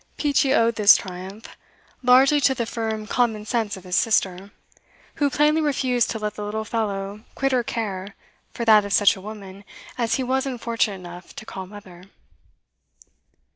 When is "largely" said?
2.01-2.41